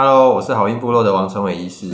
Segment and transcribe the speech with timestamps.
[0.00, 1.90] Hello，我是好运部落的王成伟医师。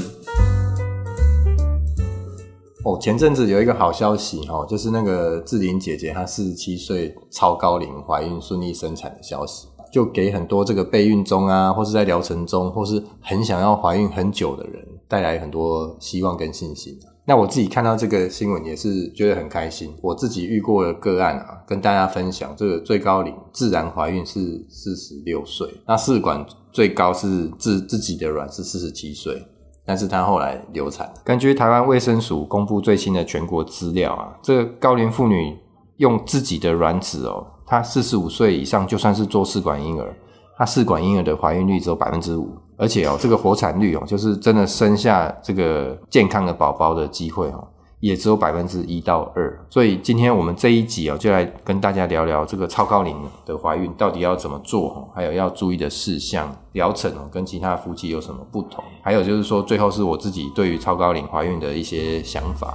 [2.84, 16.94] 哦，前阵子有一个好消息哦，就是那个志玲姐姐她四十七岁超高龄怀孕顺利生产的消息，就给很多这个备孕中啊，或是在疗程中，或是很想要怀孕很久的人带来很多希望跟信心。
[17.24, 19.94] 那我自己看到这个新闻也是觉得很开心。
[20.02, 29.46] 我自己遇过的个案啊，跟大家分享，这个最高龄自然怀孕是四十六岁，那试管最高是自自己的卵是四十七岁，
[29.86, 31.08] 但是她后来流产。
[31.24, 35.56] 根据台湾卫生署公布最新的全国资料啊，这个高龄妇女
[35.98, 40.12] 用自己的卵子哦，她四十五岁以上就算是做试管婴儿，
[40.58, 42.50] 她试管婴儿的怀孕率只有百分之五。
[42.76, 47.64] 而且哦，这个活产率哦，就是真的生下这个健康的宝宝的机会哦，
[48.04, 49.66] 也只有百分之一到二。
[49.70, 58.84] 所以今天我们这一集哦，就来跟大家聊聊这个超高龄的怀孕到底要怎么做哦，还有要注意的事项、疗程哦，跟其他夫妻有什么不同？
[59.02, 62.74] 还有就是说，最后是我自己对于超高龄怀孕的一些想法。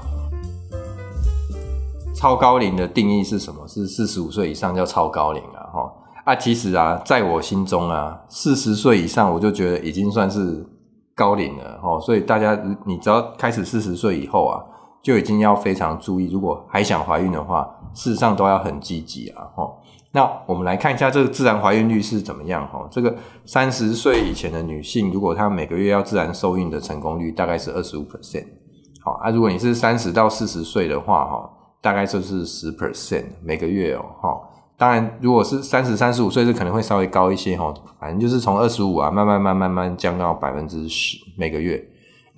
[2.15, 3.67] 超高龄的定义是什么？
[3.67, 5.93] 是四十五岁以上叫超高龄啊，哈。
[6.25, 10.65] 啊，其实啊，在我心中啊，四十岁以上我就觉得已经算是
[11.13, 11.99] 高龄了哈。
[11.99, 14.57] 所以大家，你只要开始四十岁以后啊，
[15.01, 19.69] 就已经要非常注意，如果还想怀孕的话，事实上都要很积极啊哈。
[20.11, 22.87] 那我们来看一下这个自然怀孕率是怎么样哈。
[22.89, 28.45] 这个三十岁以前的女性，如果她每个月要自然受孕的成功率大概是二十五 percent。
[29.01, 34.41] 好啊，如果你是三十到四十岁的话哈，大概就是十 percent 每个月哦齁。
[34.77, 37.73] 当然，如果是三十、三十五岁，是可能会稍微高一些哈。
[37.99, 41.85] 反正就是从二十五啊，慢慢、慢、慢慢降到百分之十每个月。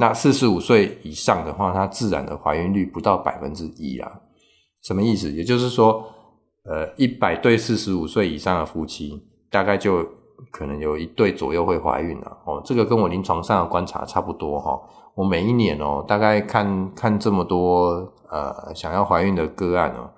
[0.01, 4.11] 那四十五岁以上的话，它自然的怀孕率不到百分之一啊。
[4.81, 5.31] 什么意思？
[5.31, 6.03] 也就是说，
[6.63, 10.03] 呃，一百对四十五岁以上的夫妻，大概就
[10.49, 12.37] 可能有一对左右会怀孕了。
[12.45, 14.81] 哦，这个跟我临床上的观察差不多齁。
[15.13, 20.09] 我每一年哦，大概看看这么多呃想要怀孕的个案哦。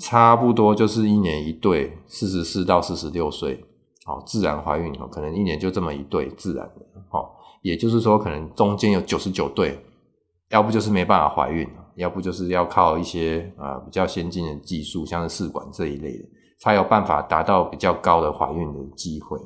[0.00, 3.64] 差不多就是一年一对，四十四到四十六岁，
[4.04, 6.86] 好，自然怀孕哦，可能一年就这么一对自然的，
[7.62, 9.78] 也就是说，可能中间有九十九对，
[10.50, 16.24] 要不就是没办法怀孕，要不就是要靠一些啊比较先进的技术，像是试管这一类的，
[16.58, 19.38] 才有办法达到比较高的怀孕的机会。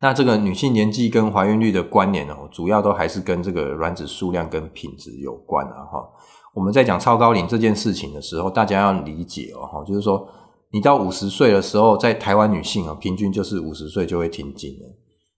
[0.00, 6.06] 那这个女性年纪跟怀孕率的关联哦，主要都还是跟这个卵子数量跟品质有关啊，哈。
[6.54, 10.26] 我们在讲超高龄这件事情的时候，大家要理解哦哈，就是说，
[10.70, 14.86] 你到五十岁的时候，在台湾女性啊，平均就是五十岁就会停经了。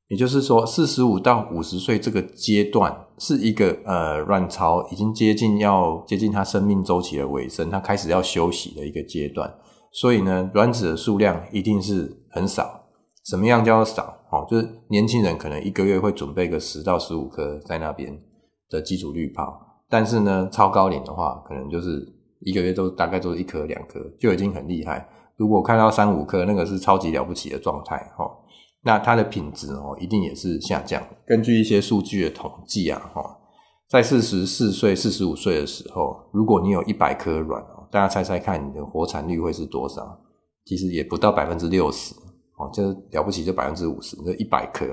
[0.09, 9.53] 也就是说，四十五到五十岁这个阶段是一个呃卵巢已经接近要接近它生命周期的尾声，它开始要休息的一个阶段。
[9.93, 12.85] 所以呢，卵子的数量一定是很少。
[13.25, 14.15] 什么样叫做少？
[14.31, 18.19] 哦，就是年轻人可能一个月会准备个十到十五颗在那边
[18.71, 19.59] 的基础滤泡。
[19.91, 22.07] 但是呢，超高龄的话，可能就是
[22.41, 25.07] 一个月都大概都是一颗两颗，就已经很厉害。
[25.37, 28.31] 如果看到三五颗，那个是超级了不起的状态哦。
[28.89, 31.03] 那它的品质哦，一定也是下降。
[31.27, 33.23] 根据一些数据的统计啊，齁，
[33.87, 40.19] 在四十四岁、四十五岁的时候，如果你有一百颗卵哦，大家猜猜看，你的活产率会是多少？
[40.65, 42.15] 其实也不到百分之六十
[42.57, 44.87] 哦，就了不起就百分之五十，就一百颗。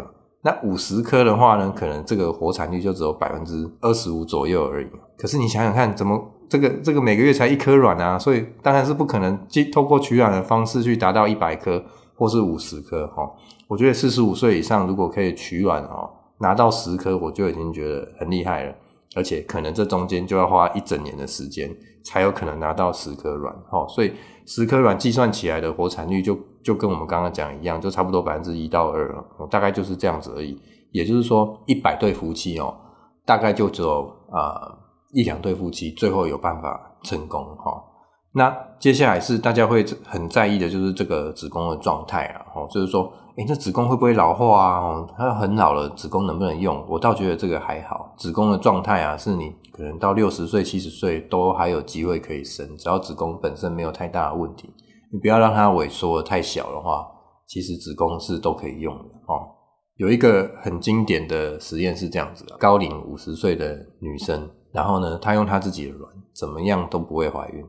[0.44, 4.88] 那五十颗的话呢，可能这个活产率就只有百分之二十五左右而已。
[5.18, 8.20] 可是你想想看，怎么这个这个每个月才一颗卵啊？
[8.20, 9.40] 所以当然是不可能
[9.74, 11.82] 透过取卵的方式去达到一百颗
[12.16, 13.30] 或是五十颗哈。
[13.68, 16.10] 我觉得四十五岁以上如果可以取卵哦，
[16.40, 18.76] 拿到十颗，我就已经觉得很厉害了。
[19.16, 23.88] 而且可能这中间就要花一整年的时间才有可能拿到十颗卵哈。
[23.88, 24.12] 所以
[24.46, 26.38] 十颗卵计算起来的活产率就。
[26.66, 30.60] 就跟我们刚刚讲一样，就差不多百分之一到二了，大概就是这样子而已。
[30.90, 32.76] 也就是说，一百对夫妻哦，
[33.24, 34.76] 大概就只有啊、
[35.14, 37.80] 一两对夫妻最后有办法成功哈。
[38.38, 45.08] 那接下来是大家会很在意的，就是这个子宫的状态啊，哦就是说，诶，这子宫会不会老化啊？
[45.18, 46.86] 它很老了，子宫能不能用？
[46.90, 54.70] 我倒觉得这个还好，子宫的状态啊，是你可能到六十岁、七十岁都还有机会可以生，只要子宫本身没有太大的问题。
[55.14, 57.08] 你不要让它萎缩得太小的话，
[57.48, 59.48] 其实子宫是都可以用的哦。
[59.96, 67.66] 有一个很经典的实验是这样子的：高龄五十岁的女生，然后呢，她用她自己的卵，怎么样都不会怀孕。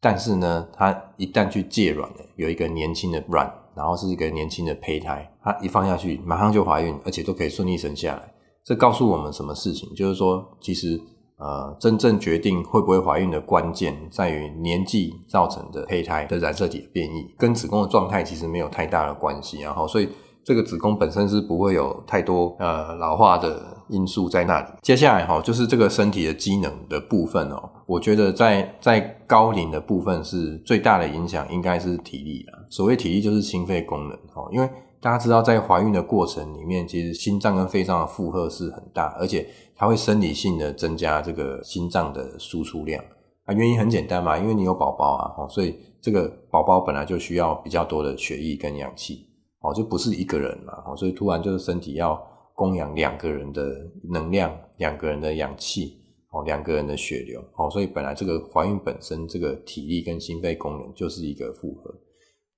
[0.00, 8.32] 但是呢，她一旦去借卵了，有一个年轻的卵，然后是一个年轻的胚胎，她一放下去，马上就怀孕，而且都可以顺利生下来。
[8.64, 9.94] 这告诉我们什么事情？
[9.94, 11.00] 就是说，其实。
[11.40, 19.60] 呃，真正决定会不会怀孕的关键，在于年纪造成的胚胎的染色体的变异，跟子宫的状态其实没有太大的关系。
[19.60, 20.08] 然后，所以
[20.48, 24.66] 这个子宫本身是不会有太多呃老化的因素在那里。
[24.80, 32.66] 接下来哈，就是这个身体的机能的部分哦，我觉得在在高龄的部分是最大的影响，应该是体力了。
[32.70, 34.66] 所谓体力就是心肺功能哦，因为
[35.02, 39.46] 大家知道在怀孕的过程里面，其实心脏跟肺脏的负荷是很大，而且
[39.76, 43.04] 它会生理性的增加这个心脏的输出量
[43.44, 43.52] 啊。
[43.52, 49.27] 原因很简单嘛，因为你有宝宝啊，所以这个宝宝本来就需要比较多的血液跟氧气。
[49.60, 52.20] 哦，就不是一个人嘛，哦，所以突然就是身体要
[52.54, 53.62] 供养两个人的
[54.10, 55.96] 能量，两个人的氧气，
[56.30, 61.92] 哦，两个人的血流，哦，所以本来这个怀孕本身这个体力跟心肺功能就是一个负荷。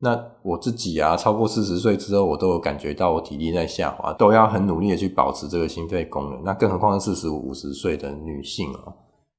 [0.02, 6.42] 那我自己啊，超过四十岁之后，我都有感觉到我体力在下滑，都要很努力的去保持这个心肺功能。
[6.42, 8.92] 那更何况是四十五、五十岁的女性啊，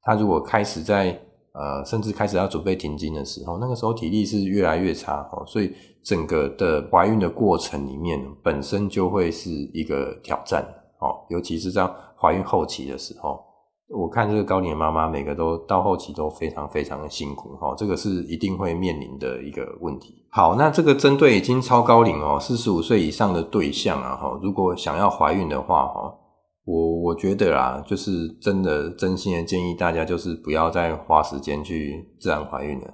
[0.04, 1.20] 她如果开始在
[1.54, 5.74] 呃，甚至开始要准备停经的时候，那个时候体力是越来越差哦，所以
[6.04, 10.64] 整个的怀孕的过程里面，本身就会是一个挑战
[11.00, 11.88] 哦，尤其是在
[12.20, 13.44] 怀孕后期的时候，
[13.90, 20.26] 我看这个高龄妈妈，每个都到后期都非常非常的辛苦哦，这个是一定会面临的一个问题。
[20.30, 26.18] 好，那这个针对已经超高龄哦，四十五岁以上的对象啊，哈，如果想要怀孕的话，哈。
[26.64, 32.88] 我我觉得啦，就是真的真心的建议大家，就是不要再花时间去自然怀孕了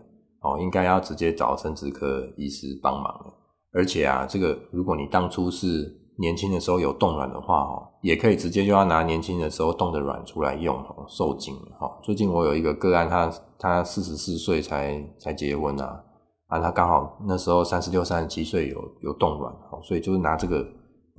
[0.53, 3.33] 哦，应该要直接找生殖科医师帮忙了。
[3.73, 11.99] 而且啊，这个如果你当初是年轻的时候有冻卵的话哦，也可以直接就要拿年轻的时候冻的卵出来用哦，受精了哦。
[12.01, 16.03] 最近我有一个个案，他他四十四岁才才结婚啊，
[16.47, 20.65] 啊，他刚好那时候三十六、三十七岁有有冻卵哦，所以就是拿这个。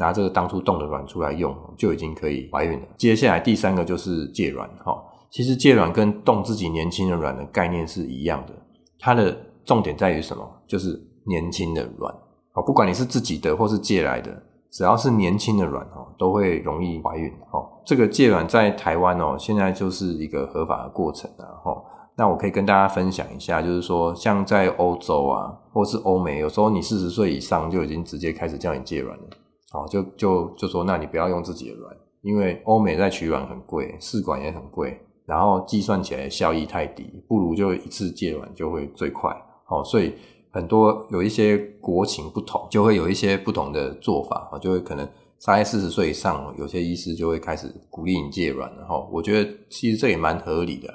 [0.00, 2.86] 拿这个当初冻的卵出来用，就已经可以怀孕了。
[2.96, 4.96] 接下来第三个就是借卵，哈，
[5.28, 8.52] 其实借卵跟冻自己年轻的卵的概念是一样的，
[8.98, 10.44] 它的重点在于什么？
[10.66, 12.14] 就是年轻的卵，
[12.54, 14.30] 哦，不管你是自己的或是借来的，
[14.70, 17.66] 只要是年轻的卵，哦，都会容易怀孕，哦。
[17.84, 21.84] 这个借卵在台湾哦，现在就是一个合法的过程啊，哈。
[22.16, 29.24] 那我可以跟大家分享一下，就是说，像在欧洲啊，或是欧美，有时候你四十岁以上就已经直接开始叫你借卵了。
[29.70, 39.30] 好，就就就说，那你不要用自己的卵，因为欧美在取卵很贵，试管也很贵，然后计算起来效益太低，不如就一次借卵就会最快。
[39.66, 40.14] 好，所以
[40.50, 45.06] 很多有一些国情不同，就会有一些不同的做法，就会可能
[45.38, 50.88] 在四十岁以上，有些医师就会开始鼓励你借卵，然后我觉得其实这也蛮合理的，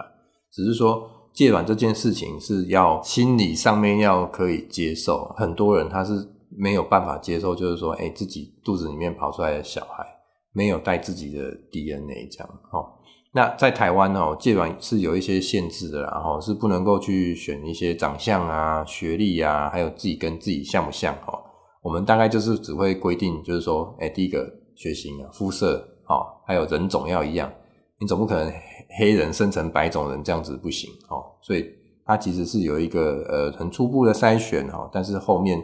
[0.51, 6.29] 只是说借卵这件事情是要心理上面要可以接受，很多人他是。
[6.55, 10.05] 没有办法接受，就是说，哎，自己肚子里面跑出来的小孩
[10.51, 12.93] 没有带自己的 DNA，这样，哦。
[13.35, 21.39] 那在台湾哦，借卵是有一些限制的，然后是不能够去选一些长相啊、学历啊，还有自己跟自己像不像，哦。
[21.81, 25.77] 我们大概就是只会规定，就是说，哎，第一个血型啊、肤色，
[26.07, 27.51] 哦，还有人种要一样，
[27.99, 28.53] 你总不可能
[28.99, 31.23] 黑人生成白种人这样子不行，哦。
[31.41, 31.65] 所以
[32.05, 35.61] 它其实是有一个呃很初步的筛选，哈，但是后面。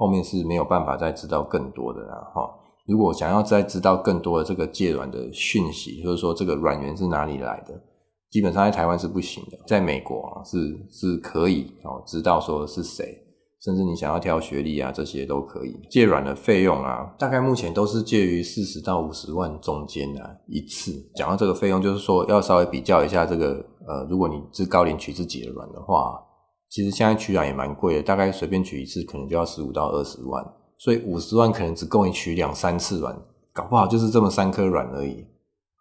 [0.00, 2.50] 后面是没有办法再知道更多的啦，哈。
[2.86, 7.80] 如果想要再知道更多的这个借卵的讯息，就是说这个卵源是哪里来的，
[8.30, 10.58] 基本上在台湾是不行的，在美国啊是
[10.90, 13.16] 是可以哦，知道说是谁，
[13.62, 15.78] 甚至你想要挑学历啊这些都可以。
[15.90, 20.92] 借卵的费用啊，大概目前都是介于四十到五十万中间啊一次。
[21.14, 26.20] 讲到这个费用，就是说要稍微比较一下这个呃，如果你是高龄取自己的卵的话。
[26.72, 30.40] 其实现在取卵也蛮贵的，大概随便取一次可能就要十五到二十万，
[30.80, 33.14] 所以五十万可能只够你取两三次卵，
[33.52, 35.26] 搞不好就是这么三颗卵而已。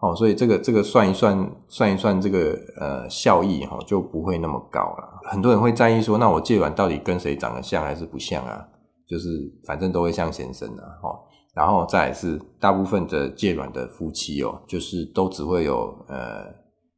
[0.02, 5.22] 哦，所以这个这个算一算算一算这个呃效益哈就不会那么高了。
[5.24, 8.68] 很多人会在意说，那我借卵到底跟谁长得像还是不像啊？
[9.08, 9.30] 就是
[9.66, 11.18] 反正都会像先生啊，哈。
[11.54, 16.44] 然后再来是大部分的借卵的夫妻哦，就是都只会有呃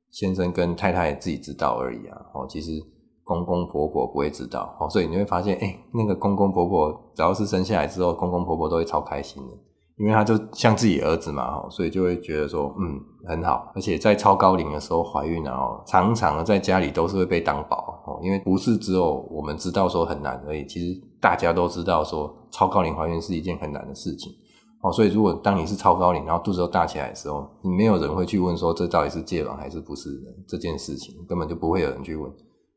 [0.09, 2.17] 先生跟太太自己知道而已啊。
[2.33, 2.71] 哦，其实。
[3.31, 9.53] 公公婆婆不会知道，哦，所以你会发现，哎，那个公公婆婆只要是生下来之后，公公婆婆都会超开心的，
[9.97, 13.71] 因为他就像自己儿子嘛，哈，所以就会觉得说，嗯，很好。
[13.75, 24.33] 而且在超高龄的时候怀孕，然后常常在家里都是会被当宝，哦，因为不是只有我们知道说很难而已，其实大家都知道说超高龄怀孕是一件很难的事情，
[24.81, 32.31] 哦，所以如果当你是超高龄，然后肚子都大起来的时候，你没有人会去问说这到底是借卵还是不是的这件事情，根本就不会有人去问。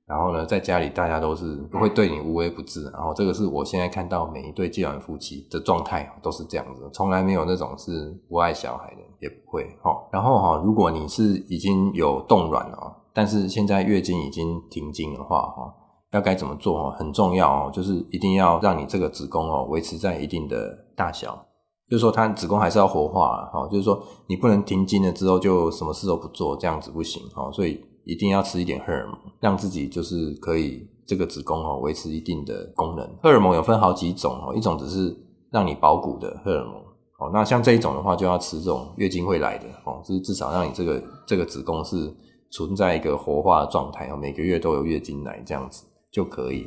[0.07, 9.97] 然后呢，在家里大家都是不会对你无微不至，然后这个是我现在看到每一对借卵夫妻的状态都是这样子，从来没有那种是不爱小孩的，也不会哈。
[10.13, 15.75] 然后哈，如果你是已经有冻卵了，但是现在月经已经停经的话哈，
[16.13, 16.97] 要该怎么做哈？
[16.99, 21.47] 很重要哦，就是一定要让你这个子宫哦维持在一定的大小
[21.89, 33.09] 就是说它子宫还是要活化哈，就是说你不能停经了之后就什么事都不做，这样子不行哈，所以一定要吃一点荷尔蒙，让自己就是可以这个子宫哦维持一定的功能。
[33.23, 35.17] 荷尔蒙有分好几种哦，一种只是
[35.51, 36.75] 让你保骨的荷尔蒙
[37.19, 42.13] 哦，那像这一种的话就要吃这种月经会来的哦，就是至少让你这个这个子宫是
[42.51, 46.67] 存在一个活化的状态哦，每个月都有月经来这样子就可以。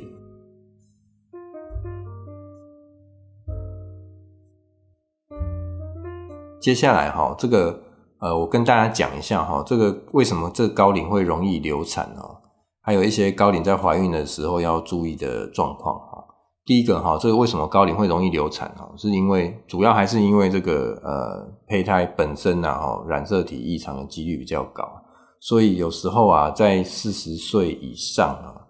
[6.60, 7.80] 接下来哈，这个
[8.20, 12.22] 呃，我跟大家讲一下哈，这个为什么这高龄会容易流产呢？
[12.82, 16.24] 还有一些高龄在怀孕的时候要注意的状况哈。
[16.64, 18.90] 第一个哈，这个为什么高龄会容易流产啊？
[18.96, 24.84] 是因为主要还是因为这个呃胚胎本身啊哈染色体异常的几率比较高，
[25.40, 28.66] 所以有时候啊在四十岁以上啊，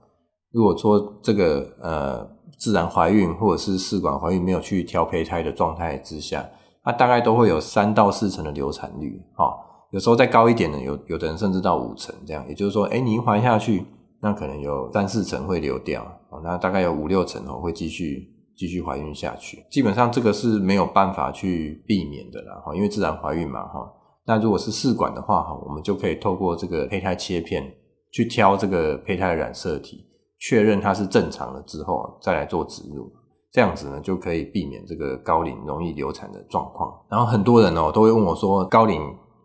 [0.52, 2.28] 如果说这个呃
[2.58, 6.46] 自然怀孕或者是试管怀孕没有去挑胚胎的状态之下。
[6.88, 9.54] 它大概都会有三到四成的流产率，哈，
[9.90, 12.42] 有时候再高一点的，有有的人甚至到五成这样。
[12.48, 13.84] 也就是说，诶，你一怀下去，
[14.22, 18.26] 那可能有三四成会流掉，哦那大概有五六成哦会继续
[18.56, 19.62] 继续怀孕下去。
[19.70, 23.92] 基本上这个是没有办法去避免的啦，哈，因为自然怀孕嘛，哈。
[24.24, 27.70] 那如果是试管的话，哈，我们就可以透过这个胚胎切片
[28.10, 30.06] 去挑这个胚胎染色体，
[30.40, 33.12] 确认它是正常的之后，再来做植入。
[33.50, 36.92] 这样子呢，就可以避免这个高龄容易流产的状况。
[37.08, 39.00] 然后很多人哦都会问我说，高龄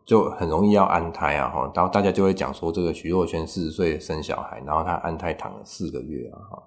[0.05, 1.71] 就很容易要安胎啊，哈。
[1.73, 6.63] 然后大家就会讲说，这个徐若瑄四十岁生小孩，然后她安胎躺了四个月啊，哈。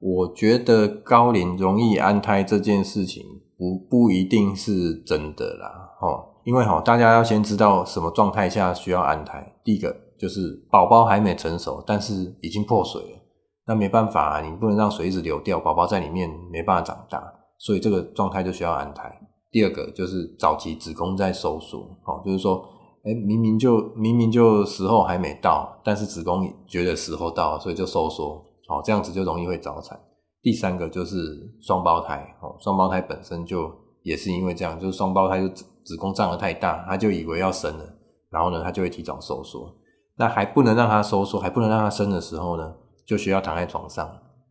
[0.00, 3.24] 我觉得高龄容易安胎这件事情
[3.56, 6.26] 不不一定是真的啦，哈。
[6.44, 9.54] 因为哈，大家要先知道什么状态下需要安胎。
[9.64, 13.18] 第一个就是宝宝还没成熟，但是已经破水了。
[13.66, 17.22] 那没办法啊，你不能让水一直流掉，宝宝在里面没办法长大，
[17.58, 19.10] 所以这个状态就需要安胎。
[19.50, 22.62] 第二个就是早期子宫在收缩，哦，就是说，
[23.04, 29.98] 哎，明明就明明就时候还没到，但是子宫觉得时候到了，所以就收缩，哦，这样子就容易会早产。
[30.42, 31.16] 第三个就是
[31.62, 37.84] 双胞胎，哦，双胞胎本身就也是因为这样，就是双胞胎就子子宫胀得太大，他就以为要生了，
[38.30, 39.74] 然后呢，他就会提早收缩。
[40.16, 42.74] 那还不能让他收缩，还不能让他生的时候呢，
[43.06, 44.08] 就需要躺在床上，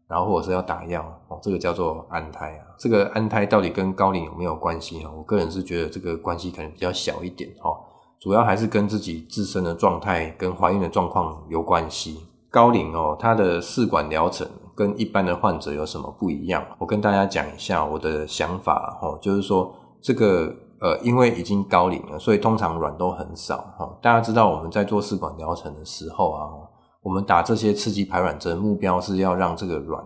[0.07, 2.65] 然后或者是要打药哦，这个叫做安胎啊。
[2.77, 5.12] 这个安胎到底跟高龄有没有关系啊？
[5.15, 7.75] 我个人是觉得这个关系可能比较小一点哈，
[8.19, 12.25] 主要还是跟自己自身的状态跟怀孕的状况有关系。
[12.51, 16.63] 高龄哦，它的试管疗程跟一般的患者有什么不一样？
[16.77, 23.98] 我跟大家讲一下我的想法哈，就是说这个呃，因为已经高龄了，所以通常卵都很少哈。
[24.01, 26.62] 大家知道我们在做试管疗程的时候啊。
[27.03, 30.01] 我们打这些刺激排卵针，目标是要让这个卵，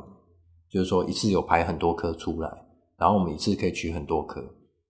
[0.68, 2.52] 就是说一次有排很多颗出来，
[2.98, 4.44] 然后我们一次可以取很多颗。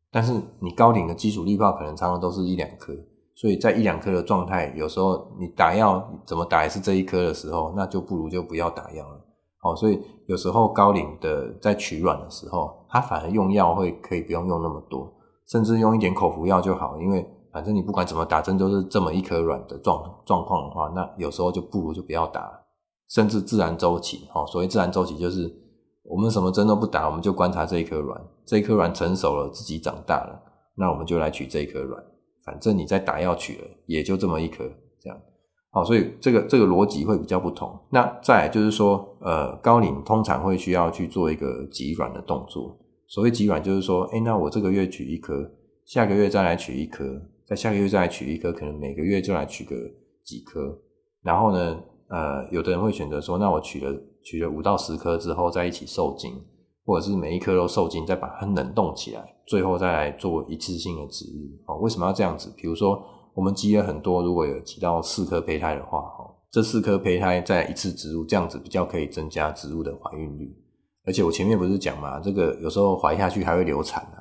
[0.10, 2.94] 但是你高龄的基础滤泡可能常常都是一两颗，
[3.36, 9.22] 所以在一两颗的状态，有时候你打药怎么打也是这一颗的时候，那就不如就不要打药了。
[9.64, 15.14] 哦，所以有时候高龄的在取卵的时候，他反而用药会可以不用用那么多，
[15.46, 17.30] 甚至用一点口服药就好，因为。
[17.58, 22.52] 反正你不管怎么打针都是这么一颗卵的状状况的话，那有时候就不如就不要打，
[23.10, 25.52] 甚至自然周期，哈，所谓自然周期就是
[26.04, 30.40] 我们什么针都不打，我们就观察这一颗卵，这一颗卵成熟了，自己长大了，
[30.76, 32.04] 那我们就来取这一颗卵。
[32.46, 34.64] 反正你在打药取了，也就这么一颗，
[35.02, 35.20] 这样，
[35.72, 37.76] 好，所以这个这个逻辑会比较不同。
[37.90, 42.78] 那再就是说，呃，高龄通常会需要去做一个挤卵的动作。
[43.08, 45.50] 所谓挤卵就是说，哎，那我这个月取一颗，
[45.86, 47.04] 下个月再来取一颗。
[47.48, 49.74] 在下个月再来取一颗，可能每个月就来取个
[50.26, 50.78] 几颗，
[51.24, 56.34] 然后呢，呃，有的人会选择说，那我取了取了五到十颗之后，再一起受精，
[56.86, 61.48] 或者是每一颗都受精，再把它冷冻起来，最后再来做一次性的植入。
[61.68, 62.54] 哦，为什么要这样子？
[62.58, 63.02] 比如说，
[63.34, 70.54] 我们积了很多，如果有挤到四颗胚胎的话，哈，这四颗胚胎再一次植入，这样子比较可以增加植入的怀孕率。
[71.06, 74.17] 而且我前面不是讲嘛，这个有时候怀下去还会流产啊。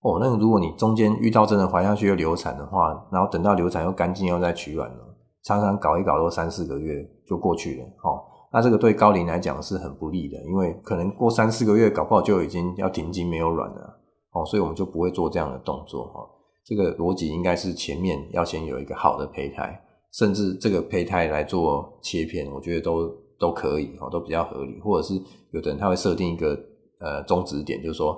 [0.00, 4.96] 哦，那如果你中间遇到真的怀下去又流产的话，然后等到流产又干净又再取卵了，
[5.42, 7.84] 常常搞一搞都三四个月就过去了。
[8.04, 13.98] 哦，那这个对高龄来讲是很不利的，因为可能过三四个月搞不好就已经要停经没有卵了。
[14.32, 16.04] 哦，所以我们就不会做这样的动作。
[16.14, 16.30] 哦，
[16.64, 24.78] 这个逻辑应该是前面要先有一个好的胚胎，甚至这个胚胎来做切片，我觉得都都可以，哦，都比较合理。
[24.80, 26.56] 或者是有的人他会设定一个
[27.00, 28.16] 呃终止点，就是说。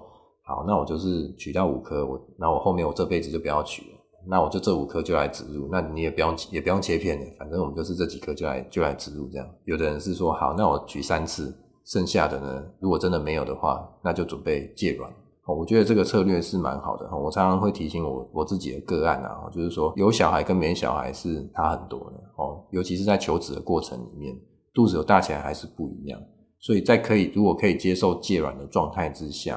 [0.50, 9.48] 好，那我就是取掉五颗，我那我后面我这辈子就不要取了，那我就这五颗就来植入，那你也不用也不用切片的，反正我们就是这几颗就来就来植入这样。
[9.64, 15.08] 有的人是说，好，那我取三次，剩下的呢，如果真的没有的话，那就准备借卵。
[15.46, 17.08] 我觉得这个策略是蛮好的。
[17.16, 24.36] 我常常会提醒我我自己的个案啊，就是说有小孩跟没小孩是差很多的哦，尤其是在求子的过程里面，
[24.74, 26.20] 肚子有大起来还是不一样。
[26.58, 29.56] 所以在可以如果可以接受借卵的状态之下，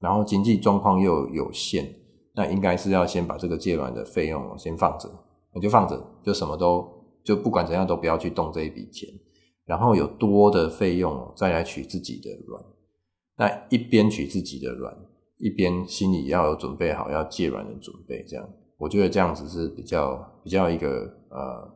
[0.00, 1.92] 然后经济状况又有限，
[2.34, 5.08] 那应该是要先把这个借卵的费用先放着，
[5.54, 6.86] 你就放着，就什么都
[7.24, 9.08] 就不管怎样都不要去动这一笔钱，
[9.64, 12.62] 然后有多的费用再来取自己的卵。
[13.36, 14.96] 那一边取自己的卵，
[15.38, 21.68] 一边心里要有准备好要借卵的准备，这样我觉得这样子是比较比较一个呃，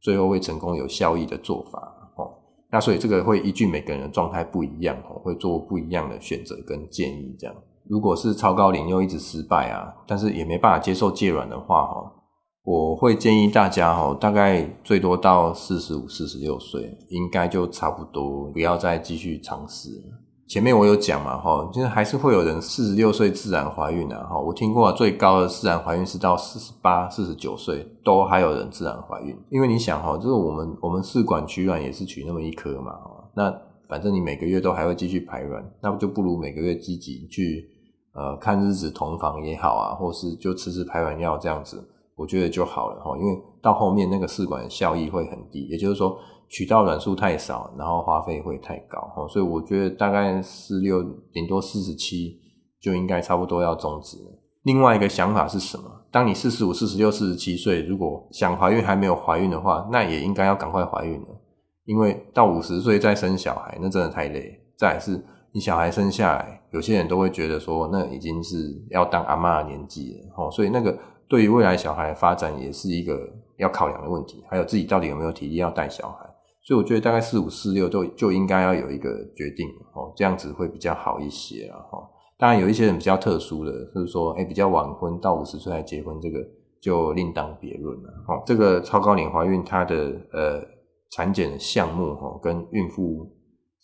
[0.00, 2.34] 最后会成功有效益的做法哦。
[2.70, 7.34] 那所以这个会依据每个人的状态不一样哦，会做不一样的选择跟建议。
[7.38, 7.56] 这样，
[7.88, 12.12] 如果是超高龄又一直失败啊，但是也没办法接受借卵的话哈，
[12.64, 19.90] 我会建议大家哈，大概最多到四十五、四十六岁，应该就差不多，不要再继续尝试。
[20.46, 32.92] 前面我有讲嘛，哈，就是还是会有人四十六岁自然怀孕啊，哈，我听过最高的自然怀孕是到四十八、四十九岁都还有人自然怀孕，因为你想哈，就是我们我们试管取卵也是取那么一颗嘛，
[33.34, 33.54] 那
[33.88, 37.68] 反正你每个月都还会继续排卵，那不就不如每个月积极去
[38.18, 41.82] 呃看日子同房也好啊，或是就吃吃排卵药这样子，
[42.16, 46.18] 我觉得就好了哈，因为到后面那个试管效益会很低，也就是说。
[46.50, 52.40] 取到卵数太少，然后花费会太高，所以我觉得大概四六顶多四十七
[52.80, 54.30] 就应该差不多要终止了。
[54.62, 55.84] 另外一个想法是什么？
[56.10, 61.26] 当你四十五、四十六、四十七岁，如果想怀孕还没有怀孕的话，那也应该要赶快怀孕了，
[61.84, 64.58] 因为到五十岁再生小孩，那真的太累。
[64.78, 65.22] 再来是
[65.52, 68.56] 你小孩生下来，有些人都会觉得说，那已经是
[68.90, 76.26] 要当阿嬷的年纪了，所以那个对于未来小孩的发展也是一个要考量的问题，还有自己到底有没有体力要带小孩。
[76.62, 81.98] 所以我觉得大概四五四六就就应该要有一个决定哦，这样子会比较好一些啊哈。
[82.36, 86.38] 当然有一些人比较特殊的，就是说哎比较晚婚到五十岁才结婚，这个
[86.80, 88.42] 就另当别论了哈。
[88.44, 90.60] 这个超高龄怀孕它的呃
[91.10, 93.26] 产检项目哈跟孕妇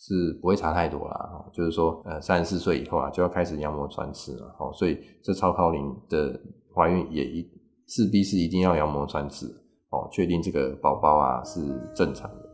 [0.07, 6.39] 是不会差太多啦，就是说呃三十四岁以后啊就要开始羊膜穿刺了哈，所以这超高龄的
[6.75, 7.49] 怀孕也一
[7.87, 9.47] 势必是一定要羊膜穿刺
[9.89, 11.59] 哦，确定这个宝宝啊是
[11.95, 12.45] 正常的。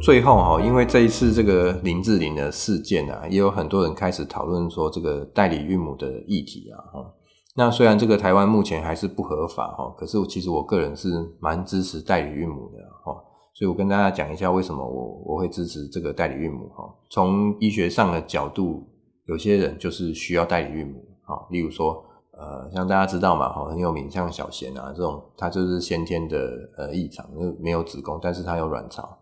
[0.00, 6.74] 最后哈，因为这一次这个林志玲的事件啊，也有很多人开始讨论说这个代理孕母的议题啊。
[6.92, 7.14] 哈，
[7.54, 13.12] 那虽然这个台湾目前还是不合法哈，可是我其实我个人是蛮支持代理孕母的哈。
[13.54, 16.84] 所以我跟大家讲一下为什么我我会支持这个代理孕母哈。
[17.10, 18.88] 从医学上的角度，
[19.26, 29.18] 有些人就是需要代理孕母啊，例如说呃，像大家知道嘛哈，很有名像小贤啊这种，他就是先天的呃异常，就没有子宫，但是他有卵巢。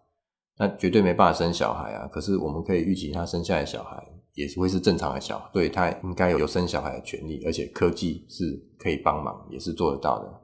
[0.57, 2.07] 那绝对没办法生小孩啊！
[2.13, 3.97] 可是我们可以预期，他生下来的小孩
[4.41, 8.45] 也是会是正常的小孩，所以他应该有生小孩的权利，而且科技是
[8.79, 10.41] 可以帮忙，也是做得到的。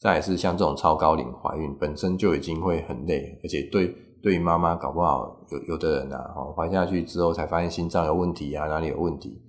[0.00, 9.42] 再来是像这种超高龄怀孕，本身就已经会很累，而且对对于妈妈搞不好有有的人啊，怀下去之后才发现心脏有问题啊，哪里有问题。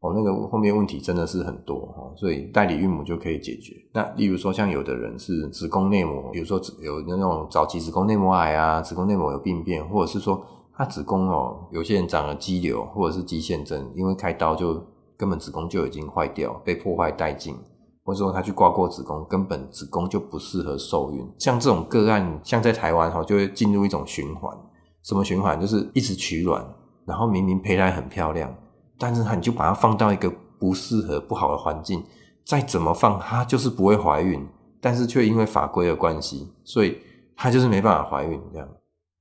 [0.00, 3.74] 哦，那个后面问题真的是很多哈，所以代理孕母就可以解决。
[3.92, 10.40] 那例如说，像有的人是子宫内膜，比如说有那种早期子宫内膜癌啊，子宫内膜有病变，或者是说
[10.78, 14.80] 她子宫哦，有些人长了肌瘤或者是肌腺症，因为开刀就
[15.16, 17.56] 根本子宫就已经坏掉，被破坏殆尽，
[18.04, 21.28] 或者说他去刮过子宫，根本子宫就不适合受孕。
[21.36, 24.56] 像这种个案，像在台湾哈，就会进入一种循环。
[25.02, 25.60] 什么循环？
[25.60, 26.64] 就是一直取卵，
[27.04, 28.54] 然后明明胚胎很漂亮。
[28.96, 32.04] 但是你就把它放到一个不适合、不好的环境，
[32.44, 34.46] 再怎么放，它就是不会怀孕。
[34.80, 36.98] 但是却因为法规的关系，所以
[37.34, 38.68] 它就是没办法怀孕这样。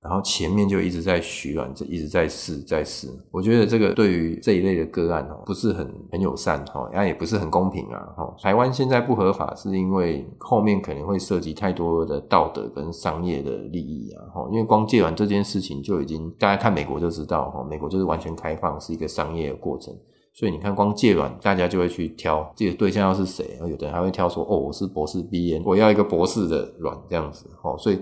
[0.07, 3.09] 然后前面就一直在许卵，这一直在试，在试。
[3.29, 8.33] 我觉得这个对于这一类的个案哦，不是很很友善哈，然后也不是很公平啊哈。
[8.41, 14.47] 台湾现在不合法，是因为后面可能会涉及太多的道德跟商业的利益啊哈。
[14.49, 19.93] 因为光借卵这件事情就已经，大家看美国就知道哈，美国就是完全开放，是一个商业的过程。
[20.31, 27.99] 所以你看，光借卵，大家就会去挑这个对象要是谁，有的人还会挑说，哦，我是博士毕业，我要一个博士的卵这样子哈，所以。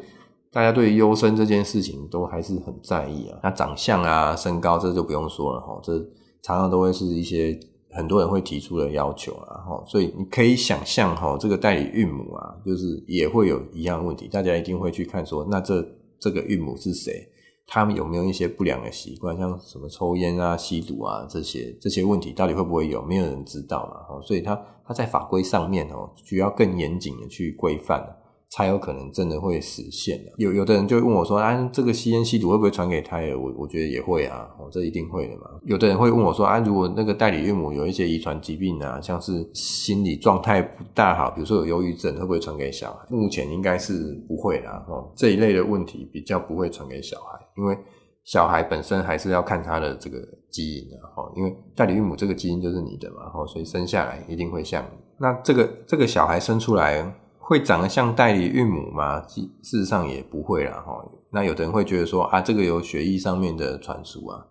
[0.56, 6.00] 大家对于优生这件事情都还是很在意啊，那长相啊、身高这就不用说了哈，这
[6.42, 7.60] 常常都会是一些
[7.92, 15.86] 很多人会提出的要求啊哈，所以你可以想象哈，这个代理孕母啊，就是也会有一样问题，大家一定会去看说，那这
[16.18, 17.28] 这个孕母是谁？
[17.68, 23.02] 他们有没有一些不良的习惯，像什么抽烟啊、吸毒啊这些这些问题，到底会不会有？
[23.02, 28.02] 没有人知道嘛哈，所以他他在法规上面哦，需要更严谨的去规范。
[28.50, 30.32] 才有可能真的会实现的。
[30.38, 35.50] 有有的人就问我说：“啊，这个吸烟吸毒会不会传给胎儿？”我我觉得也会啊，哦，这一定会的嘛。
[35.64, 47.78] 有的人会问我说：“啊，如果那个代理孕母有一些遗传疾病啊，像是心理状态不大好，比如说有忧郁症，会不会传给小孩？”目前应该是不会啦，哦，这一类的问题比较不会传给小孩，因为
[48.24, 54.86] 小孩本身还是要看他的这个基因的，哦，因为代理孕母这个基因就是你的嘛，哦，所以生下来一定会像。
[55.18, 57.14] 那这个这个小孩生出来。
[57.48, 59.22] 会长得像代理孕母吗？
[59.28, 61.06] 事实上也不会啦，哈。
[61.30, 64.48] 那有的人会觉得说啊，这个有血液上面的传输啊，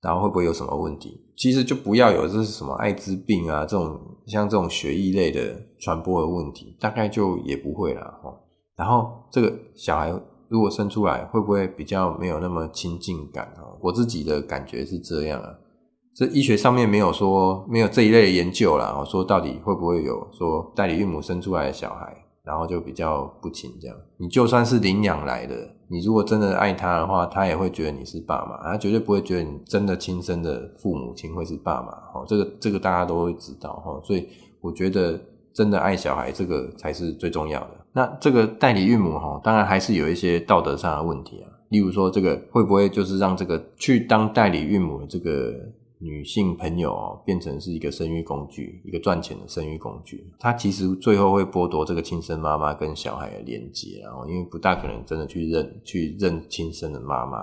[0.00, 1.20] 然后会不会有什么问题？
[1.36, 8.32] 其实就不要有这是什么艾滋病啊这种像这种血液类的传播的问题，大概就也不会啦，哈。
[8.76, 10.14] 然后这个小孩
[10.48, 13.66] 如果生出来，会不会比较没有那么亲近感啊？
[13.80, 15.50] 我自己的感觉是这样啊。
[16.14, 22.16] 这医学上面没有说没有这一类的研究啦，说到底会不会有说代理孕母生出来的小孩？
[22.48, 25.54] 然后就比较不亲这样，你就算是领养来的，
[25.88, 31.92] 你如果真的爱他的话，他也会觉得你是爸妈，他绝对不会觉得你真的亲生的父母亲会是爸妈。
[32.14, 34.26] 哦，这个这个大家都会知道哈，所以
[34.62, 35.20] 我觉得
[35.52, 37.70] 真的爱小孩这个才是最重要的。
[37.92, 45.52] 那这个代理孕母哈，当然还是有一些道德上的问题啊，例如说这个会不会就是让这个去当代理孕母的这个。
[46.00, 50.32] 女性朋友哦，变成是一个生育工具，一个赚钱的生育工具。
[50.38, 57.38] 她其实最后会剥夺这个亲生妈妈跟小孩的连接，然后因为不大可能真的去认去认亲生的妈妈。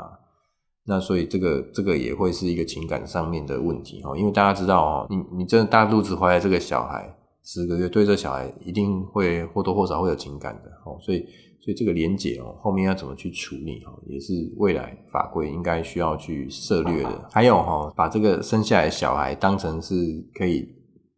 [0.88, 7.12] 那所以这个这个也会是一个情感上面的问题哦，因为大家知道哦，你你真的大肚子怀了这个小孩
[7.46, 11.26] 十个月，对这小孩一定会或多或少会有情感的哦，所以。
[11.62, 17.28] 所以这个连结哦，后面要怎么去处理哦，也是未来法规应该需要去涉猎的。
[17.32, 19.96] 还有哈，把这个生下来小孩当成是
[20.36, 20.70] 可以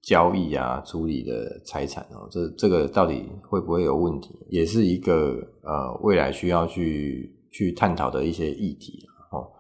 [0.02, 9.52] 交易啊处理的财产哦，这这个到底会不会有问题，也是一个呃未来需要去去探讨的一些议题哦。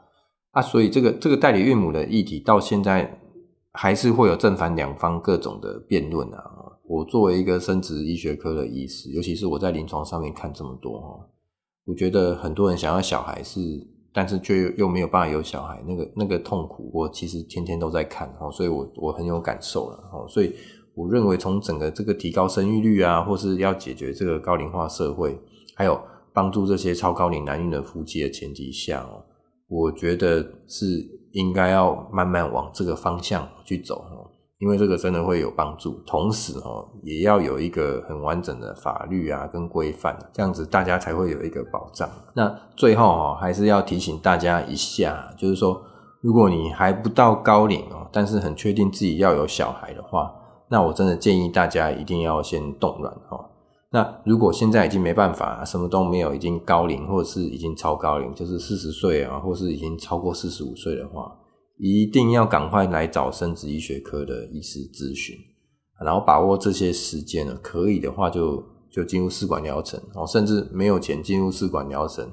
[0.52, 3.20] 啊，所以这个这个代理孕母的议题到现在
[3.74, 6.54] 还是会有正反两方各种的辩论啊。
[6.88, 11.28] 我作为一个生殖医学科的医师，尤其是我在临床上面看这么多哈，
[11.86, 13.60] 我觉得很多人想要小孩是，
[14.14, 20.56] 但是却又没有办法有小孩，那个那个痛苦，我其实天天都在看哈，所以我我很有感受了哈，所以
[20.96, 25.38] 我认为从整个这个提高生育率啊，或是要解决这个高龄化社会，
[25.76, 26.00] 还有
[26.32, 29.26] 帮助这些超高龄难孕的夫妻的前提下哦，
[29.68, 34.32] 我觉得是应该要慢慢往这个方向去走哈。
[34.60, 42.10] 因为这个真的会有帮助，同时哦，也要有一个很完整的法律啊跟规范，这样子大家才会有一个保障。
[42.34, 45.80] 那最后哦，还是要提醒大家一下，就是说，
[46.22, 50.34] 如果你还不到高龄哦，但是很确定自己要有小孩的话，
[50.70, 53.46] 那我真的建议大家一定要先冻卵哦。
[53.92, 61.32] 那如果现在已经没办法，什么都没有，已经高龄或者是已经超高龄，就是四十岁啊，或是已经超过四十五岁的话。
[61.78, 65.38] 一定要赶快来找生殖医学科的医师咨询，
[66.04, 72.32] 然后把握这些时间呢，可以的话就就进入试管疗程哦，甚至没有钱进入试管疗程，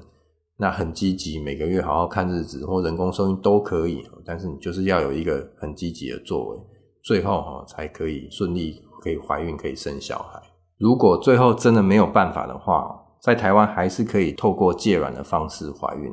[0.57, 6.59] 那很积极，每个月好好看日子或人工受孕都可以，但是你就是要有一个很积极的作为，
[7.03, 10.41] 最后哈才可以顺利可以怀孕可以生小孩。
[10.79, 16.11] 如果最后真的没有办法的话，在台湾还是可以透过借卵的方式怀孕，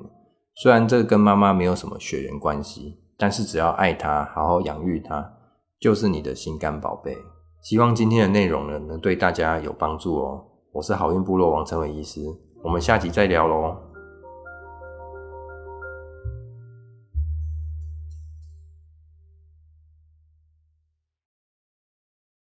[0.56, 2.98] 虽然这跟妈妈没有什么血缘关系。
[3.22, 5.24] 但是只要爱他，好好养育他，
[5.78, 7.16] 就是你的心肝宝贝。
[7.62, 10.44] 希望今天的内容呢，能对大家有帮助哦。
[10.72, 12.20] 我是好运部落王成伟医师，
[12.64, 13.91] 我们下集再聊喽。